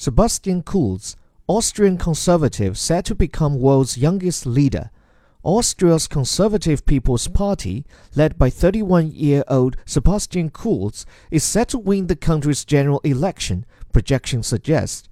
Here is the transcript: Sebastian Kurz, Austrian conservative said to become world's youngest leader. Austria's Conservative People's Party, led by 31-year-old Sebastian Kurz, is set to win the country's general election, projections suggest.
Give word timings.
Sebastian 0.00 0.62
Kurz, 0.62 1.14
Austrian 1.46 1.98
conservative 1.98 2.78
said 2.78 3.04
to 3.04 3.14
become 3.14 3.60
world's 3.60 3.98
youngest 3.98 4.46
leader. 4.46 4.90
Austria's 5.42 6.08
Conservative 6.08 6.86
People's 6.86 7.28
Party, 7.28 7.84
led 8.16 8.38
by 8.38 8.48
31-year-old 8.48 9.76
Sebastian 9.84 10.48
Kurz, 10.48 11.04
is 11.30 11.44
set 11.44 11.68
to 11.68 11.78
win 11.78 12.06
the 12.06 12.16
country's 12.16 12.64
general 12.64 13.00
election, 13.00 13.66
projections 13.92 14.46
suggest. 14.46 15.09